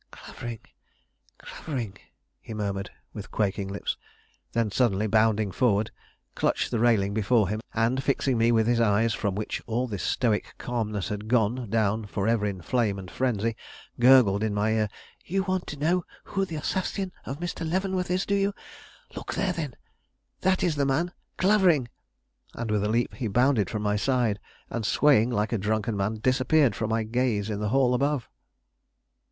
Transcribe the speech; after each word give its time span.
"Clavering, 0.09 0.57
Clavering," 1.37 1.95
he 2.41 2.55
murmured 2.55 2.89
with 3.13 3.29
quaking 3.29 3.67
lips; 3.67 3.97
then, 4.53 4.71
suddenly 4.71 5.05
bounding 5.05 5.51
forward, 5.51 5.91
clutched 6.33 6.71
the 6.71 6.79
railing 6.79 7.13
before 7.13 7.49
him, 7.49 7.61
and 7.75 8.01
fixing 8.03 8.35
me 8.35 8.51
with 8.51 8.65
his 8.65 8.79
eyes, 8.81 9.13
from 9.13 9.35
which 9.35 9.61
all 9.67 9.85
the 9.85 9.99
stoic 9.99 10.55
calmness 10.57 11.09
had 11.09 11.27
gone 11.27 11.69
down 11.69 12.07
forever 12.07 12.47
in 12.47 12.63
flame 12.63 12.97
and 12.97 13.11
frenzy, 13.11 13.55
gurgled 13.99 14.41
into 14.41 14.55
my 14.55 14.71
ear: 14.71 14.89
"You 15.23 15.43
want 15.43 15.67
to 15.67 15.77
know 15.77 16.03
who 16.23 16.45
the 16.45 16.55
assassin 16.55 17.11
of 17.27 17.39
Mr. 17.39 17.63
Leavenworth 17.63 18.09
is, 18.09 18.25
do 18.25 18.33
you? 18.33 18.55
Look 19.15 19.35
there, 19.35 19.53
then: 19.53 19.75
that 20.39 20.63
is 20.63 20.77
the 20.77 20.83
man, 20.87 21.13
Clavering!" 21.37 21.89
And 22.55 22.71
with 22.71 22.83
a 22.83 22.89
leap, 22.89 23.13
he 23.13 23.27
bounded 23.27 23.69
from 23.69 23.83
my 23.83 23.97
side, 23.97 24.39
and, 24.67 24.83
swaying 24.83 25.29
like 25.29 25.53
a 25.53 25.59
drunken 25.59 25.95
man, 25.95 26.15
disappeared 26.15 26.75
from 26.75 26.89
my 26.89 27.03
gaze 27.03 27.51
in 27.51 27.59
the 27.59 27.69
hall 27.69 27.93
above. 27.93 28.27